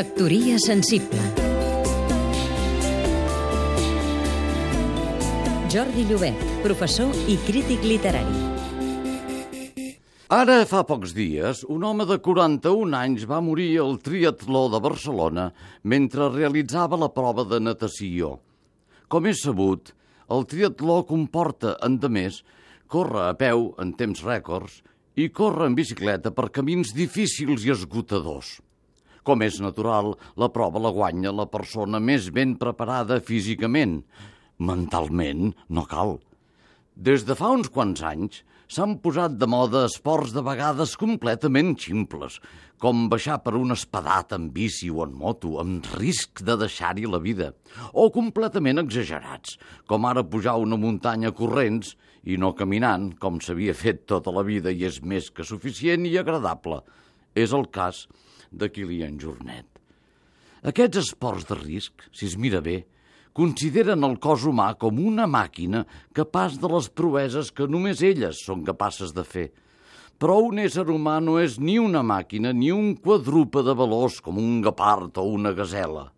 Factoria 0.00 0.56
sensible 0.56 1.20
Jordi 5.68 6.06
Llobet, 6.08 6.44
professor 6.62 7.10
i 7.28 7.34
crític 7.44 7.84
literari. 7.84 8.38
Ara 10.32 10.56
fa 10.70 10.80
pocs 10.88 11.12
dies, 11.12 11.60
un 11.68 11.84
home 11.84 12.06
de 12.08 12.16
41 12.16 12.96
anys 12.96 13.26
va 13.28 13.42
morir 13.44 13.74
al 13.82 13.98
triatló 14.00 14.70
de 14.72 14.80
Barcelona 14.86 15.44
mentre 15.84 16.30
realitzava 16.32 16.96
la 16.96 17.10
prova 17.12 17.44
de 17.52 17.60
natació. 17.60 18.38
Com 19.12 19.28
és 19.28 19.44
sabut, 19.44 19.92
el 20.32 20.48
triatló 20.48 21.02
comporta, 21.12 21.76
endemés, 21.84 22.40
córrer 22.88 23.26
a 23.26 23.36
peu 23.44 23.74
en 23.76 23.92
temps 24.00 24.24
rècords 24.24 24.80
i 25.20 25.28
córrer 25.28 25.68
en 25.68 25.76
bicicleta 25.76 26.32
per 26.32 26.48
camins 26.56 26.96
difícils 26.96 27.68
i 27.68 27.76
esgotadors. 27.76 28.62
Com 29.26 29.44
és 29.44 29.60
natural, 29.60 30.14
la 30.40 30.50
prova 30.52 30.82
la 30.82 30.92
guanya 30.94 31.32
la 31.34 31.48
persona 31.50 32.00
més 32.00 32.30
ben 32.34 32.56
preparada 32.60 33.20
físicament. 33.20 34.00
Mentalment, 34.58 35.52
no 35.68 35.86
cal. 35.88 36.18
Des 36.96 37.24
de 37.24 37.36
fa 37.38 37.52
uns 37.56 37.70
quants 37.72 38.02
anys 38.04 38.42
s'han 38.70 38.98
posat 39.02 39.34
de 39.34 39.48
moda 39.50 39.82
esports 39.88 40.30
de 40.30 40.42
vegades 40.46 40.92
completament 41.00 41.72
ximples, 41.80 42.36
com 42.78 43.08
baixar 43.10 43.40
per 43.42 43.56
un 43.58 43.74
espadat 43.74 44.34
en 44.36 44.46
bici 44.54 44.90
o 44.94 45.02
en 45.02 45.16
moto, 45.18 45.56
amb 45.62 45.88
risc 45.98 46.44
de 46.46 46.54
deixar-hi 46.60 47.08
la 47.10 47.18
vida, 47.24 47.50
o 47.92 48.06
completament 48.14 48.78
exagerats, 48.84 49.56
com 49.90 50.06
ara 50.06 50.22
pujar 50.22 50.54
una 50.62 50.78
muntanya 50.78 51.34
corrents 51.34 51.96
i 52.22 52.38
no 52.38 52.52
caminant, 52.54 53.10
com 53.18 53.40
s'havia 53.42 53.74
fet 53.74 54.06
tota 54.06 54.30
la 54.36 54.46
vida 54.46 54.70
i 54.70 54.86
és 54.86 55.00
més 55.02 55.32
que 55.34 55.46
suficient 55.46 56.06
i 56.06 56.14
agradable. 56.20 56.84
És 57.34 57.56
el 57.56 57.66
cas 57.74 58.06
de 58.50 58.68
Kilian 58.72 59.18
Jornet. 59.20 59.66
Aquests 60.66 61.00
esports 61.06 61.46
de 61.48 61.56
risc, 61.56 62.04
si 62.12 62.26
es 62.28 62.36
mira 62.36 62.60
bé, 62.60 62.82
consideren 63.32 64.04
el 64.04 64.18
cos 64.20 64.44
humà 64.44 64.74
com 64.80 64.98
una 65.00 65.26
màquina 65.30 65.86
capaç 66.16 66.58
de 66.60 66.68
les 66.68 66.90
proeses 66.90 67.52
que 67.54 67.68
només 67.70 68.02
elles 68.04 68.42
són 68.44 68.66
capaces 68.66 69.14
de 69.16 69.24
fer. 69.24 69.48
Però 70.20 70.36
un 70.44 70.60
ésser 70.60 70.84
humà 70.92 71.16
no 71.24 71.38
és 71.40 71.56
ni 71.58 71.78
una 71.80 72.02
màquina 72.04 72.52
ni 72.52 72.68
un 72.74 72.92
quadrupe 73.00 73.62
de 73.64 73.74
valors 73.74 74.20
com 74.20 74.36
un 74.36 74.60
gapard 74.60 75.16
o 75.22 75.24
una 75.32 75.54
gasela. 75.56 76.10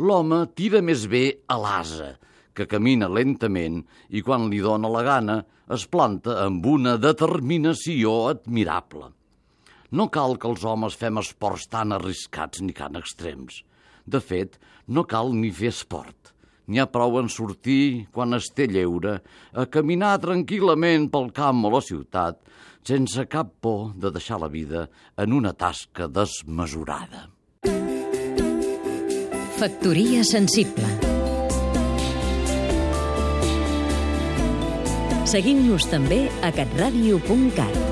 L'home 0.00 0.46
tira 0.56 0.80
més 0.80 1.04
bé 1.04 1.26
a 1.52 1.58
l'asa, 1.60 2.14
que 2.56 2.68
camina 2.68 3.10
lentament 3.12 3.82
i 4.08 4.22
quan 4.24 4.48
li 4.48 4.62
dóna 4.64 4.88
la 4.92 5.02
gana 5.04 5.42
es 5.72 5.84
planta 5.88 6.38
amb 6.46 6.64
una 6.68 6.96
determinació 7.00 8.14
admirable. 8.30 9.12
No 9.92 10.08
cal 10.08 10.38
que 10.40 10.48
els 10.48 10.64
homes 10.64 10.96
fem 10.96 11.20
esports 11.20 11.66
tan 11.68 11.92
arriscats 11.92 12.62
ni 12.64 12.72
tan 12.72 12.96
extrems. 12.96 13.60
De 14.08 14.20
fet, 14.24 14.56
no 14.88 15.04
cal 15.04 15.34
ni 15.36 15.52
fer 15.52 15.68
esport. 15.68 16.32
N'hi 16.66 16.80
ha 16.80 16.88
prou 16.88 17.18
en 17.20 17.28
sortir, 17.28 18.08
quan 18.14 18.32
es 18.32 18.48
té 18.56 18.68
lleure, 18.70 19.18
a 19.52 19.66
caminar 19.68 20.14
tranquil·lament 20.22 21.10
pel 21.12 21.28
camp 21.36 21.66
o 21.68 21.74
la 21.74 21.82
ciutat, 21.84 22.40
sense 22.88 23.26
cap 23.28 23.52
por 23.60 23.92
de 23.92 24.10
deixar 24.14 24.40
la 24.40 24.48
vida 24.48 24.88
en 25.20 25.36
una 25.36 25.52
tasca 25.52 26.08
desmesurada. 26.08 27.28
Factoria 29.60 30.24
sensible 30.26 30.88
Seguim-nos 35.32 35.86
també 35.88 36.24
a 36.42 36.50
catradio.cat 36.52 37.91